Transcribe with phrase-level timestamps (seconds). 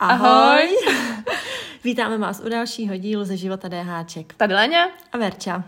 [0.00, 0.68] Ahoj!
[1.84, 4.34] Vítáme vás u dalšího dílu ze života DHček.
[4.34, 4.88] Tady Léňa.
[5.12, 5.64] A Verča.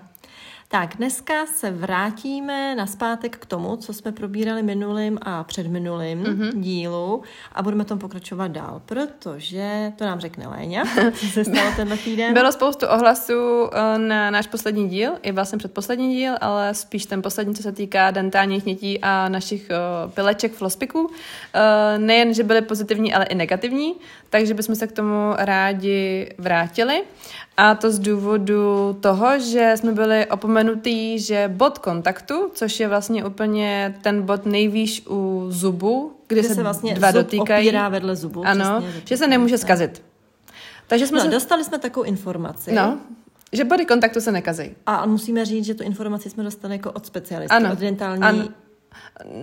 [0.68, 6.60] Tak, dneska se vrátíme na zpátek k tomu, co jsme probírali minulým a předminulým mm-hmm.
[6.60, 7.22] dílu
[7.52, 10.84] a budeme tom pokračovat dál, protože to nám řekne Léňa,
[11.20, 12.34] co se stalo tenhle týden.
[12.34, 17.22] Bylo spoustu ohlasů eh, na náš poslední díl, i vlastně předposlední díl, ale spíš ten
[17.22, 21.00] poslední, co se týká dentálních nětí a našich uh, pileček flospiků.
[21.00, 21.12] Uh,
[21.98, 23.94] nejen, že byly pozitivní, ale i negativní,
[24.30, 27.02] takže bychom se k tomu rádi vrátili.
[27.56, 33.24] A to z důvodu toho, že jsme byli opomenutí, že bod kontaktu, což je vlastně
[33.24, 37.66] úplně ten bod nejvýš u zubu, kde, Kde se, se vlastně dva zub dotýkají.
[37.68, 39.60] opírá vedle zubu, Ano, přesně, že se nemůže tak.
[39.60, 40.02] zkazit.
[40.86, 41.30] Takže jsme No, se...
[41.30, 42.72] dostali jsme takovou informaci.
[42.72, 42.98] No,
[43.52, 44.70] že body kontaktu se nekazí.
[44.86, 47.72] A musíme říct, že tu informaci jsme dostali jako od specialisty, Ano.
[47.72, 48.44] od dentální, Ano.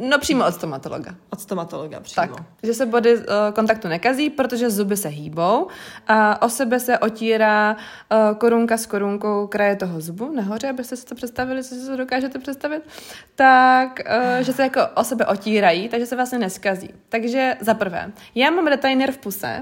[0.02, 1.16] No přímo od stomatologa.
[1.30, 2.28] od stomatologa přímo.
[2.28, 5.68] Tak, že se body uh, kontaktu nekazí, protože zuby se hýbou
[6.08, 11.06] a o sebe se otírá uh, korunka s korunkou kraje toho zubu nahoře, abyste si
[11.06, 12.84] to představili, jestli si to dokážete představit,
[13.36, 16.90] tak, uh, že se jako o sebe otírají, takže se vlastně neskazí.
[17.10, 19.62] Takže za prvé, já mám retainer v puse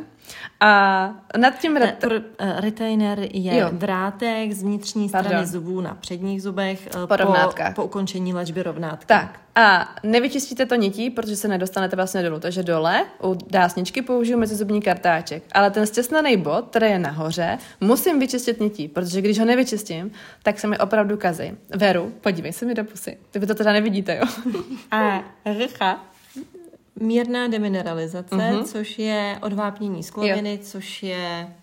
[0.59, 1.73] a nad tím...
[1.73, 2.03] Ne, Ret...
[2.03, 3.69] pr- eh, retainer je Jo.
[3.71, 5.45] drátek z vnitřní strany Pardon.
[5.45, 7.75] zubů na předních zubech eh, Po rovnátkách.
[7.75, 9.05] po ukončení léčby rovnátky.
[9.05, 12.39] Tak a nevyčistíte to nití, protože se nedostanete vlastně dolů.
[12.39, 15.43] Takže dole u dásničky použiju mezizubní kartáček.
[15.51, 20.11] Ale ten stěsnaný bod, který je nahoře, musím vyčistit nití, protože když ho nevyčistím,
[20.43, 21.51] tak se mi opravdu kazí.
[21.75, 23.17] Veru, podívej se mi do pusy.
[23.31, 24.23] Ty vy to teda nevidíte, jo?
[24.91, 25.23] A
[25.65, 25.99] rcha,
[27.01, 28.63] mírná demineralizace, Mhm.
[28.63, 31.53] což je odvápnění skloviny, což je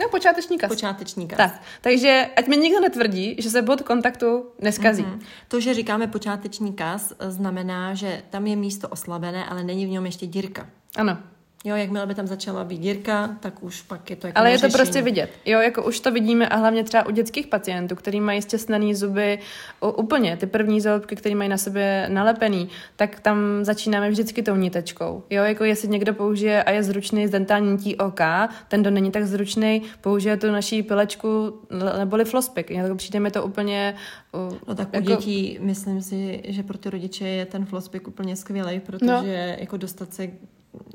[0.00, 0.68] No, počáteční kas.
[0.68, 1.36] počáteční kas.
[1.36, 5.02] Tak, takže ať mi nikdo netvrdí, že se bod kontaktu neskazí.
[5.02, 5.20] Mhm.
[5.48, 9.88] To, že říkáme počáteční kas, eh, znamená, že tam je místo oslabené, ale není v
[9.88, 10.66] něm ještě dírka.
[10.96, 11.18] Ano.
[11.64, 14.58] Jo, jakmile by tam začala být dírka, tak už pak je to jako Ale je
[14.58, 14.82] to neřešení.
[14.84, 15.30] prostě vidět.
[15.46, 19.38] Jo, jako už to vidíme a hlavně třeba u dětských pacientů, který mají stěsnaný zuby
[19.82, 24.56] u, úplně, ty první zalobky, které mají na sebe nalepený, tak tam začínáme vždycky tou
[24.56, 25.22] nitečkou.
[25.30, 28.20] Jo, jako jestli někdo použije a je zručný z dentální nití OK,
[28.68, 31.60] ten, kdo není tak zručný, použije tu naší pilečku
[31.98, 32.70] neboli flospik.
[32.70, 33.94] Jako přijde mi to úplně...
[34.32, 38.08] Uh, No tak u jako, dětí myslím si, že pro ty rodiče je ten flospik
[38.08, 39.22] úplně skvělý, protože No.
[39.58, 40.28] jako dostat se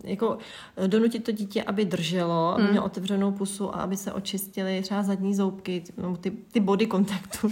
[0.03, 0.37] jako
[0.87, 2.71] donutit to dítě, aby drželo, aby Hmm.
[2.71, 5.83] mělo otevřenou pusu a aby se očistily třeba zadní zoubky,
[6.21, 7.49] ty, ty body kontaktu.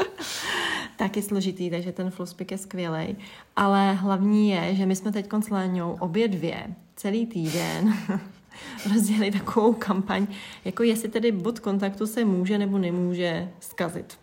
[0.96, 3.16] tak je složitý, takže ten flospik je skvělý.
[3.56, 7.94] Ale hlavní je, že my jsme teď s Léňou obě dvě celý týden
[8.94, 10.26] rozdělili takovou kampaň,
[10.64, 14.18] jako jestli tedy bod kontaktu se může nebo nemůže zkazit.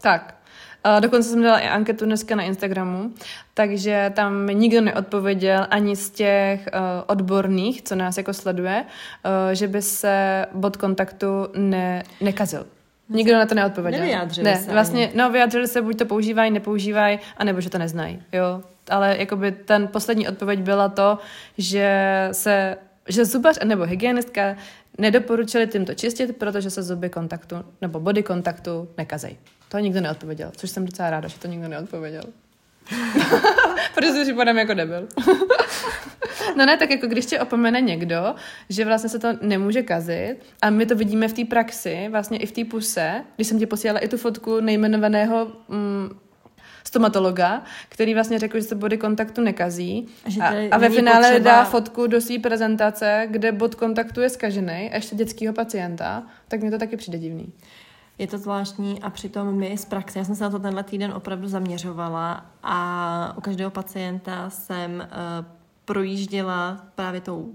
[0.00, 0.43] Tak.
[1.00, 3.10] Dokonce jsem dala i anketu dneska na Instagramu,
[3.54, 9.68] takže tam nikdo neodpověděl ani z těch uh, odborných, co nás jako sleduje, uh, že
[9.68, 12.66] by se bod kontaktu ne, nekazil.
[13.08, 14.00] Nikdo na to neodpověděl.
[14.00, 15.16] Nevyjádřili ne, se vlastně, ani.
[15.16, 18.62] no vyjádřili se, buď to používají, nepoužívají, anebo že to neznají, jo.
[18.90, 21.18] Ale jakoby ten poslední odpověď byla to,
[21.58, 22.76] že se,
[23.08, 24.56] že zubař nebo hygienistka
[24.98, 29.38] nedoporučili tímto čistit, protože se zuby kontaktu nebo body kontaktu nekazejí.
[29.68, 32.22] To nikdo neodpověděl, což jsem docela ráda, že to nikdo neodpověděl.
[33.94, 35.08] Protože připadám jako debil.
[36.56, 38.34] no ne, tak jako když tě opomene někdo,
[38.68, 42.46] že vlastně se to nemůže kazit a my to vidíme v té praxi, vlastně i
[42.46, 46.10] v té puse, když jsem ti posílala i tu fotku nejmenovaného mm,
[46.94, 50.06] stomatologa, který vlastně řekl, že se body kontaktu nekazí
[50.40, 54.90] A a, ve finále potřeba- dá fotku do své prezentace, kde bod kontaktu je skažený
[54.92, 57.52] a ještě dětského pacienta, tak mi to taky přijde divný.
[58.18, 61.12] Je to zvláštní a přitom my z praxe, já jsem se na to tenhle týden
[61.12, 65.46] opravdu zaměřovala a u každého pacienta jsem uh,
[65.84, 67.52] projížděla právě tou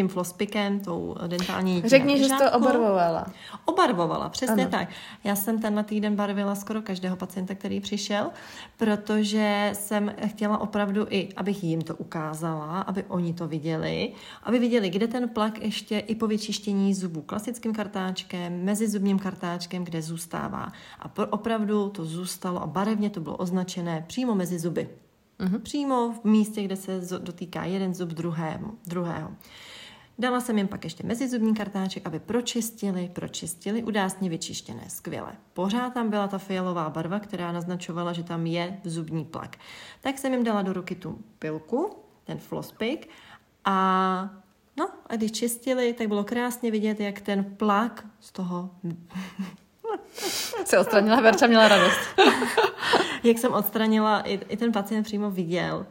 [0.00, 3.26] tím flospikem, tou dentální nití Řekni, že jsi to obarvovala.
[3.64, 4.70] Obarvovala, přesně Ano.
[4.70, 4.88] tak.
[5.24, 8.30] Já jsem tenhle týden barvila skoro každého pacienta, který přišel,
[8.76, 14.12] protože jsem chtěla opravdu i, abych jim to ukázala, aby oni to viděli,
[14.42, 20.02] aby viděli, kde ten plak ještě i po vyčištění zubů klasickým kartáčkem, mezizubním kartáčkem, kde
[20.02, 20.72] zůstává.
[21.00, 24.88] A opravdu to zůstalo a barevně to bylo označené přímo mezi zuby.
[25.40, 25.60] Mhm.
[25.60, 29.30] Přímo v místě, kde se dotýká jeden zub druhému, druhého.
[30.20, 35.32] Dala jsem jim pak ještě mezizubní kartáček, aby pročistili, pročistili, udásně vyčištěné, skvěle.
[35.52, 39.56] Pořád tam byla ta fialová barva, která naznačovala, že tam je zubní plak.
[40.00, 43.08] Tak jsem jim dala do ruky tu pilku, ten flospik
[43.64, 44.30] a
[44.76, 48.70] no a když čistili, tak bylo krásně vidět, jak ten plak z toho
[50.64, 52.00] Se odstranila, Verča měla radost.
[53.24, 55.86] jak jsem odstranila, i, i ten pacient přímo viděl,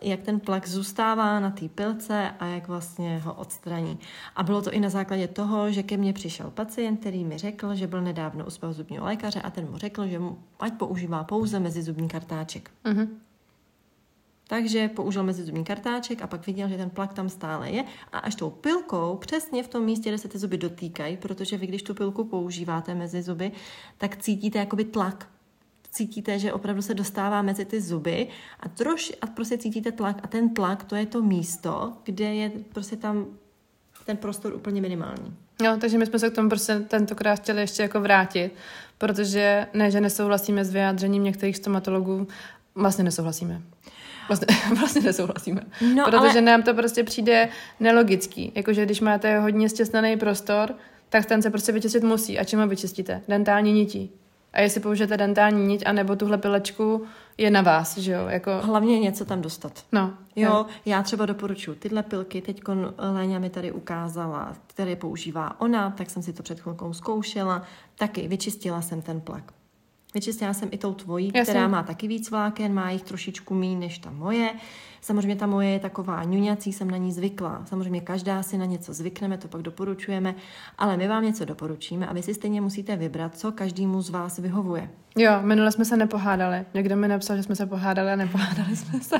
[0.00, 3.98] jak ten plak zůstává na té pilce a jak vlastně ho odstraní.
[4.36, 7.74] A bylo to i na základě toho, že ke mně přišel pacient, který mi řekl,
[7.74, 11.60] že byl nedávno u zubního lékaře a ten mu řekl, že mu ať používá pouze
[11.60, 12.70] mezizubní kartáček.
[12.84, 13.08] Uh-huh.
[14.48, 18.34] Takže použil mezizubní kartáček a pak viděl, že ten plak tam stále je a až
[18.34, 21.94] tou pilkou přesně v tom místě, kde se ty zuby dotýkají, protože vy když tu
[21.94, 23.52] pilku používáte mezi zuby,
[23.98, 25.28] tak cítíte jakoby tlak.
[25.96, 28.28] Cítíte, že opravdu se dostává mezi ty zuby
[28.60, 32.50] a troš a prostě cítíte tlak a ten tlak to je to místo, kde je
[32.72, 33.26] prostě tam
[34.06, 35.36] ten prostor úplně minimální.
[35.62, 38.50] No, takže my jsme se k tomu prostě tentokrát chtěli ještě jako vrátit,
[38.98, 42.28] protože ne, že nesouhlasíme s vyjádřením některých stomatologů,
[42.74, 43.62] vlastně nesouhlasíme.
[44.28, 44.46] Vlastně,
[44.78, 45.60] vlastně nesouhlasíme.
[45.94, 46.40] No, Protože ale...
[46.40, 47.48] nám to prostě přijde
[47.80, 48.52] nelogický.
[48.54, 50.74] Jakože když máte hodně stěsnaný prostor,
[51.08, 52.38] tak ten se prostě vyčistit musí.
[52.38, 53.22] A čím ho vyčistíte?
[53.28, 54.10] Dentální nití.
[54.56, 57.06] A jestli použijete dentální niť anebo tuhle pilečku,
[57.38, 58.26] je na vás, že jo?
[58.28, 58.50] Jako...
[58.62, 59.84] Hlavně něco tam dostat.
[59.92, 60.14] No.
[60.36, 60.66] Jo, jo.
[60.86, 62.62] já třeba doporučuji tyhle pilky, teď
[62.98, 67.62] Léňa mi tady ukázala, které používá ona, tak jsem si to před chvilkou zkoušela,
[67.98, 69.52] taky vyčistila jsem ten plak.
[70.16, 71.42] Vyčistila jsem i tou tvojí, Jasně.
[71.42, 74.50] která má taky víc vláken, má jich trošičku méně než ta moje.
[75.00, 77.62] Samozřejmě ta moje je taková ňuňací, jsem na ní zvykla.
[77.64, 80.34] Samozřejmě každá si na něco zvykneme, to pak doporučujeme,
[80.78, 84.38] ale my vám něco doporučíme a vy si stejně musíte vybrat, co každému z vás
[84.38, 84.90] vyhovuje.
[85.18, 86.64] Jo, minule jsme se nepohádali.
[86.74, 89.16] Někdo mi napsal, že jsme se pohádali a nepohádali jsme se.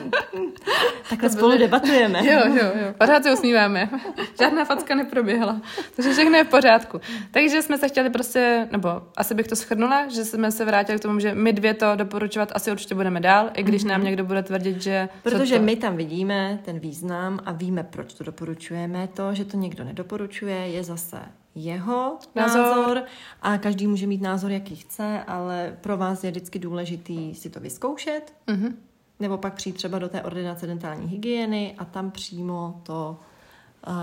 [1.10, 2.26] Takhle spolu debatujeme.
[2.26, 2.94] Jo, jo, jo.
[2.98, 3.90] Pořád se usmíváme.
[4.38, 5.60] Žádná facka neproběhla.
[5.96, 7.00] Takže všechno je v pořádku.
[7.30, 11.02] Takže jsme se chtěli prostě, nebo asi bych to schrnula, že jsme se vrátili k
[11.02, 13.88] tomu, že my dvě to doporučovat asi určitě budeme dál, i když mm-hmm.
[13.88, 15.08] nám někdo bude tvrdit, že...
[15.22, 15.62] Protože to...
[15.62, 19.08] my tam vidíme ten význam a víme, proč to doporučujeme.
[19.08, 21.18] To, že to někdo nedoporučuje, je zase
[21.56, 22.62] jeho názor.
[22.62, 23.02] názor
[23.42, 27.60] a každý může mít názor, jaký chce, ale pro vás je vždycky důležitý si to
[27.60, 28.74] vyzkoušet, mm-hmm.
[29.20, 33.20] nebo pak přijít třeba do té ordinace dentální hygieny a tam přímo to
[33.88, 33.94] uh,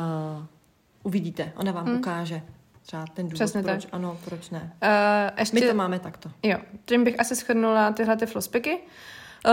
[1.03, 1.51] uvidíte.
[1.55, 1.97] Ona vám mm.
[1.97, 2.41] ukáže
[2.81, 3.93] třeba ten důvod, Přesně proč tak.
[3.93, 4.73] ano, proč ne.
[4.83, 5.59] Uh, ještě...
[5.59, 6.31] My to máme takto.
[6.43, 8.79] Jo, tím bych asi shrnula tyhle ty flospiky.
[8.79, 8.89] Eh,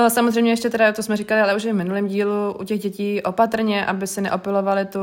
[0.08, 3.86] samozřejmě ještě teda, to jsme říkali, ale už v minulém dílu u těch dětí opatrně,
[3.86, 5.00] aby se neopilovali tu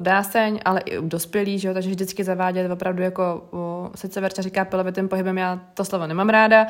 [0.00, 3.48] dáseň, ale i u dospělých, že jo, takže vždycky zavádět opravdu jako,
[3.94, 6.66] sice Verča říká pilovitým pohybem, já to slovo nemám ráda,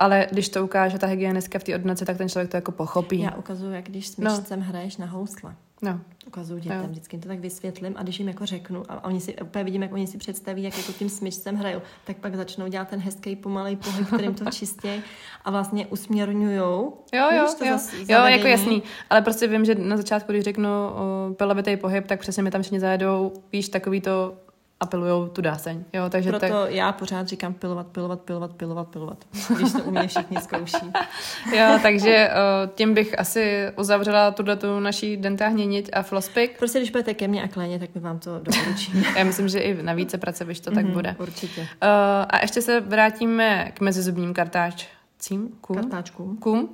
[0.00, 3.20] ale když to ukáže ta hygienistka v té ordinaci, tak ten člověk to jako pochopí.
[3.20, 4.66] Já ukazuju, jak když s myšcem no.
[4.66, 5.54] hraješ na housle.
[5.82, 6.00] No.
[6.26, 6.88] Ukazuju dětem, no.
[6.88, 9.92] vždycky to tak vysvětlím a když jim jako řeknu a oni si úplně vidím, jak
[9.92, 13.76] oni si představí, jak jako tím smyčcem hrajou, tak pak začnou dělat ten hezký pomalý
[13.76, 15.02] pohyb, kterým to čistě
[15.44, 16.96] a vlastně usměrňujou.
[17.12, 17.78] Jo, jo, to jo.
[18.08, 18.82] jo, jako jasný.
[19.10, 20.68] Ale prostě vím, že na začátku, když řeknu
[21.32, 24.34] pelovitý pohyb, tak přesně mi tam všichni zajedou, víš, takový to
[24.80, 25.84] apelujou tu dáseň.
[25.92, 26.70] Jo, takže Proto tak...
[26.70, 29.24] já pořád říkám pilovat, pilovat, pilovat, pilovat, pilovat,
[29.56, 30.92] když to u mě všichni zkouší.
[31.56, 32.30] jo, takže
[32.74, 36.58] tím bych asi uzavřela tuhle tu naší dentální niť a flospik.
[36.58, 39.04] Prostě když budete ke mně a kléně, tak my vám to doporučíme.
[39.16, 41.16] já myslím, že i na více pracovišť to mm-hmm, tak mhm, bude.
[41.18, 41.60] Určitě.
[41.60, 41.66] Uh,
[42.28, 44.86] a ještě se vrátíme k mezizubním kartáč
[45.18, 46.36] cím, kum, kartáčkům.
[46.36, 46.60] Kum.
[46.60, 46.68] Uh,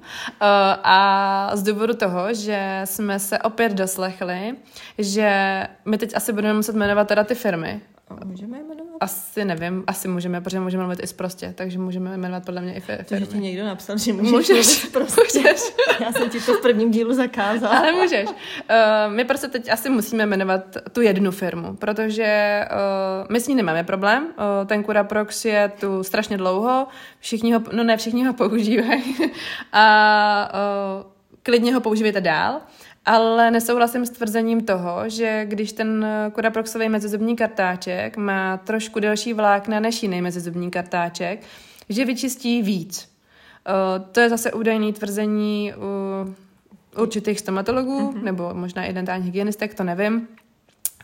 [0.82, 4.54] a z důvodu toho, že jsme se opět doslechli,
[4.98, 7.80] že my teď asi budeme muset jmenovat teda ty firmy,
[8.24, 8.96] Můžeme jmenovat?
[9.00, 12.80] Asi nevím, asi můžeme, protože můžeme mluvit i prostě, takže můžeme jmenovat podle mě i
[12.80, 13.04] firmy.
[13.08, 15.20] Takže ti někdo napsal, že můžeš, můžeš prostě.
[15.20, 15.60] Můžeš.
[16.00, 17.78] Já jsem ti to v prvním dílu zakázala.
[17.78, 18.28] Ale můžeš.
[18.28, 18.34] Uh,
[19.08, 23.84] my prostě teď asi musíme jmenovat tu jednu firmu, protože uh, my s ní nemáme
[23.84, 24.24] problém.
[24.24, 26.86] Uh, ten Curaprox je tu strašně dlouho,
[27.20, 29.16] všichni ho, no ne všichni ho používají
[29.72, 31.10] a uh,
[31.42, 32.60] klidně ho používejte dál.
[33.08, 39.80] Ale nesouhlasím s tvrzením toho, že když ten kodaproxový mezizubní kartáček má trošku delší vlákna
[39.80, 41.42] než jiný mezizubní kartáček,
[41.88, 43.16] že vyčistí víc.
[43.68, 46.34] Uh, to je zase údajný tvrzení u
[47.02, 48.22] určitých stomatologů, mm-hmm.
[48.22, 50.14] nebo možná i dentální hygienistek, to nevím.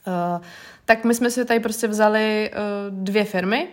[0.06, 0.44] Uh,
[0.84, 3.68] tak my jsme si tady prostě vzali uh, dvě firmy,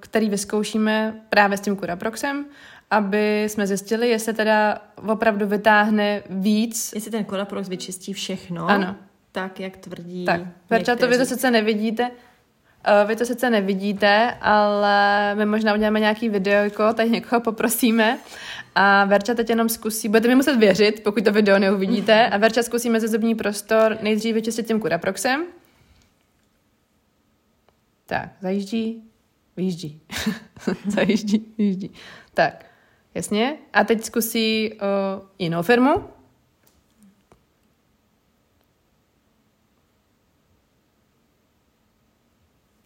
[0.00, 2.44] které vyzkoušíme právě s tím Curaproxem
[2.94, 6.92] aby jsme zjistili, jestli teda opravdu vytáhne víc.
[6.94, 8.66] Jestli ten Colaprox vyčistí všechno.
[8.66, 8.96] Ano.
[9.32, 12.10] Tak, jak tvrdí Tak, Verča, to vy to sice nevidíte,
[13.02, 18.18] Uh, vy to sice nevidíte, ale my možná uděláme nějaký videojko, tady někoho poprosíme
[18.74, 22.62] a Verča teď jenom zkusí, budete mi muset věřit, pokud to video neuvidíte, a Verča
[22.62, 25.44] zkusí mezizubní prostor nejdřív vyčistit tím Curaproxem.
[28.06, 29.02] Tak, zajíždí,
[29.56, 30.00] vyjíždí.
[30.88, 31.90] zajíždí, vyjíždí.
[32.34, 32.64] Tak,
[33.14, 33.58] Jasně.
[33.72, 34.78] A teď zkusí uh,
[35.38, 35.94] jinou firmu.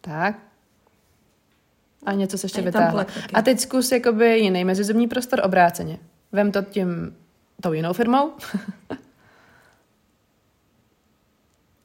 [0.01, 0.35] Tak.
[2.05, 3.05] A něco se ještě vytáhla.
[3.33, 5.99] A teď zkus jakoby jiný mezizubní prostor obráceně.
[6.31, 7.15] Vem to tím
[7.61, 8.31] tou jinou firmou.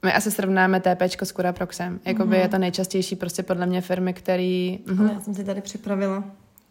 [0.04, 2.00] My asi srovnáme TPčko s Curaproxem.
[2.04, 2.40] Jakoby mm-hmm.
[2.40, 4.78] je to nejčastější prostě podle mě firmy, který...
[4.86, 5.00] Mm-hmm.
[5.00, 6.24] Ale já jsem si tady připravila.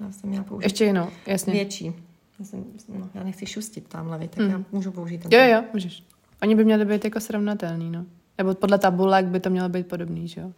[0.05, 0.65] Já jsem měla použít.
[0.65, 1.53] Ještě jinou, jasně.
[1.53, 1.93] Větší.
[2.39, 4.49] Já, jsem, no, já nechci šustit tamhle, tak mm.
[4.49, 5.39] já můžu použít ten.
[5.39, 6.03] Jo, jo, můžeš.
[6.41, 8.05] Oni by měli být jako srovnatelný, no.
[8.37, 10.51] Nebo podle tabulek by to mělo být podobný, že jo?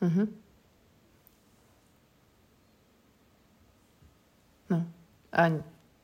[0.00, 0.28] Mhm.
[4.70, 4.86] No.
[5.32, 5.52] A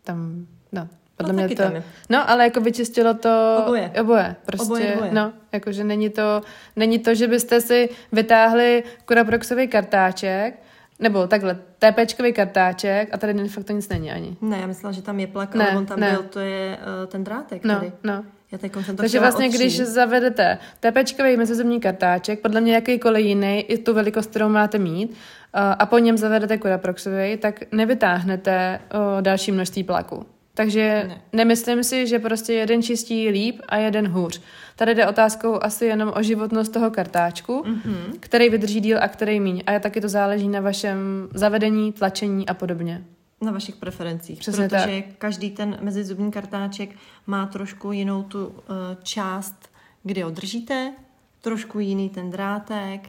[0.02, 1.62] tam, no, podle no, mě to...
[2.10, 3.56] No, ale jako vyčistilo to...
[3.64, 3.92] Oboje.
[4.00, 4.64] Oboje, prostě.
[4.64, 5.12] Oboje, oboje.
[5.12, 6.40] No, jakože není to,
[6.76, 10.62] není to, že byste si vytáhli Curaproxový kartáček,
[11.00, 14.36] nebo takhle, TPčkový kartáček a tady fakt to nic není ani.
[14.40, 16.10] Ne, já myslela, že tam je plak, ne, ale on tam ne.
[16.10, 17.92] byl, to je uh, ten drátek no, tady.
[18.04, 23.26] No, já teď jsem to Takže vlastně, když zavedete TPčkový mezizemní kartáček, podle mě jakýkoliv
[23.26, 25.14] jiný, i tu velikost, kterou máte mít, uh,
[25.54, 30.26] a po něm zavedete Curaproxový, tak nevytáhnete uh, další množství plaku.
[30.54, 31.20] Takže ne.
[31.32, 34.40] nemyslím si, že prostě jeden čistí líp a jeden hůř.
[34.76, 38.18] Tady jde otázkou asi jenom o životnost toho kartáčku, mm-hmm.
[38.20, 39.62] který vydrží díl a který míň.
[39.66, 43.04] A taky to záleží na vašem zavedení, tlačení a podobně.
[43.40, 44.38] Na vašich preferencích.
[44.38, 45.16] Přesně protože tak.
[45.18, 46.90] každý ten mezizubní kartáček
[47.26, 48.54] má trošku jinou tu uh,
[49.02, 49.68] část,
[50.02, 50.92] kdy ho držíte,
[51.40, 53.08] trošku jiný ten drátek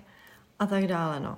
[0.59, 1.19] a tak dále.
[1.19, 1.37] No.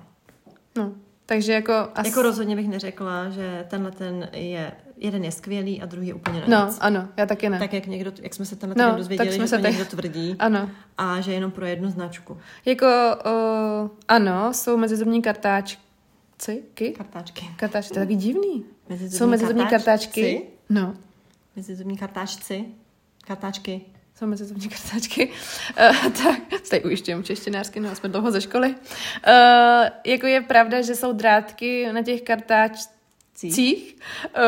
[0.76, 0.92] No,
[1.26, 1.72] takže jako...
[1.94, 2.06] As...
[2.06, 6.40] Jako rozhodně bych neřekla, že tenhle ten je, jeden je skvělý a druhý je úplně
[6.40, 7.58] na No, ano, já taky ne.
[7.58, 9.62] Tak jak někdo, jak jsme se tenhle no, dozvěděli, že to tak...
[9.62, 10.36] někdo tvrdí.
[10.38, 10.70] Ano.
[10.98, 12.38] A že jenom pro jednu značku.
[12.64, 12.86] Jako,
[13.26, 15.78] uh, ano, jsou mezizubní kartáčky.
[16.96, 17.48] Kartáčky.
[17.56, 18.64] Kartáčky, to je taky divný.
[18.88, 20.42] Mezizubní jsou mezizubní kartáčky.
[20.70, 20.94] No.
[21.56, 22.64] Mezizubní kartáčci.
[23.26, 23.80] Kartáčky
[24.18, 28.68] jsou mezizubní kartáčky, uh, tak tady ujišťujem češtinářsky, no jsme dlouho ze školy.
[28.68, 28.74] Uh,
[30.04, 33.96] jako je pravda, že jsou drátky na těch kartáčcích,
[34.36, 34.42] uh,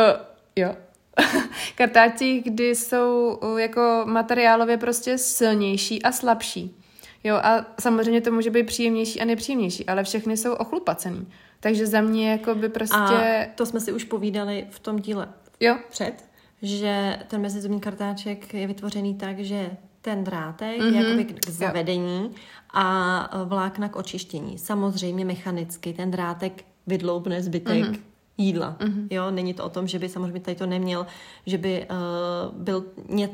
[0.57, 0.77] jo,
[1.75, 6.77] kartáčcích, kdy jsou uh, jako materiálově prostě silnější a slabší.
[7.25, 11.27] Jo, a samozřejmě to může být příjemnější a nepříjemnější, ale všechny jsou ochlupacený.
[11.61, 12.97] Takže za mě jako by prostě...
[12.97, 15.29] A to jsme si už povídali v tom díle
[15.61, 15.79] jo.
[15.91, 16.25] před,
[16.63, 19.71] že ten mezizubní kartáček je vytvořený tak, že
[20.03, 20.95] ten drátek mm-hmm.
[20.95, 22.31] je jakoby k zavedení jo.
[22.75, 24.59] a vlákna k očištění.
[24.59, 28.01] Samozřejmě mechanicky ten drátek vydloubne zbytek mm-hmm.
[28.39, 28.77] Jídla.
[28.79, 29.07] Mm-hmm.
[29.11, 31.07] Jo, není to o tom, že by samozřejmě tady to neměl,
[31.47, 33.31] že by uh, byl ně,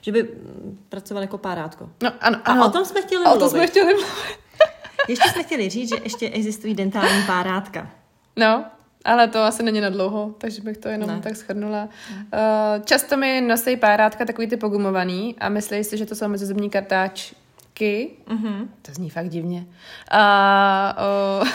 [0.00, 0.28] že by
[0.88, 1.90] pracoval jako párátko.
[2.02, 2.62] No, ano, ano.
[2.62, 3.36] A o tom jsme chtěli mluvit.
[3.36, 4.38] O tom jsme chtěli mluvit.
[5.08, 7.90] ještě jsme chtěli říct, že ještě existují dentální párátka.
[8.36, 8.64] No,
[9.04, 11.20] ale to asi není na dlouho, takže bych to jenom ne.
[11.20, 11.88] tak schrnula.
[12.10, 16.70] Uh, často mi nosí párátka takový ty pogumovaný a myslí si, že to jsou mezizubní
[16.70, 18.10] kartáčky.
[18.28, 18.68] Mm-hmm.
[18.82, 19.66] To zní fakt divně.
[20.10, 20.96] A
[21.42, 21.48] uh,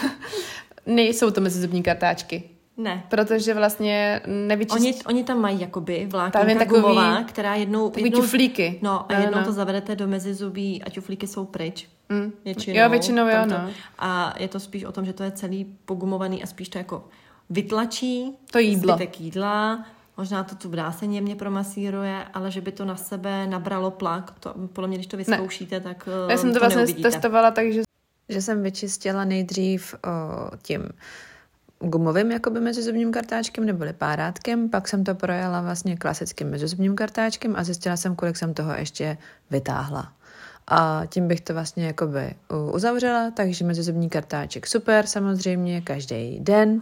[0.95, 2.43] nejsou to mezizubní kartáčky.
[2.77, 3.03] Ne.
[3.09, 4.79] Protože vlastně nevyčist...
[4.79, 7.89] Oni, oni tam mají jakoby vlákninka takový, gumová, která jednou...
[7.89, 8.79] Takový jednou, ťuflíky.
[8.81, 9.45] No a no, jednou no.
[9.45, 11.87] to zavedete do mezizubí a ťuflíky jsou pryč.
[12.09, 12.31] Mm.
[12.45, 12.79] Většinou.
[12.79, 13.69] Jo, většinou jo, no.
[13.99, 17.07] A je to spíš o tom, že to je celý pogumovaný a spíš to jako
[17.49, 18.93] vytlačí to jídlo.
[18.93, 19.85] zbytek jídla,
[20.17, 24.53] možná to tu bráseň jemně promasíruje, ale že by to na sebe nabralo plak, to
[24.73, 25.81] podle mě, když to vyzkoušíte, ne.
[25.81, 27.11] tak Já jsem to, to vlastně neuvidíte.
[27.11, 27.81] testovala, takže
[28.29, 29.97] že jsem vyčistila nejdřív o,
[30.61, 30.89] tím
[31.79, 37.63] gumovým jakoby mezizubním kartáčkem neboli párátkem, pak jsem to projela vlastně klasickým mezizubním kartáčkem a
[37.63, 39.17] zjistila jsem, kolik jsem toho ještě
[39.51, 40.13] vytáhla.
[40.67, 42.35] A tím bych to vlastně jakoby
[42.73, 46.81] uzavřela, takže mezizubní kartáček super samozřejmě, každý den.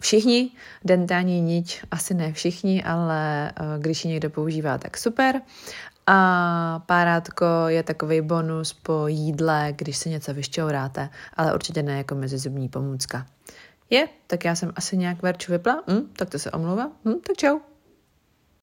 [0.00, 0.50] Všichni,
[0.84, 5.40] dentální niť, asi ne všichni, ale e, když ji někdo používá, tak super.
[6.06, 12.14] A párátko je takový bonus po jídle, když se něco vyšťouráte, ale určitě ne jako
[12.14, 13.26] mezizubní pomůcka.
[13.90, 17.36] Je, tak já jsem asi nějak verču vypla, hm, tak to se omlouvá, hm, tak
[17.36, 17.58] čau.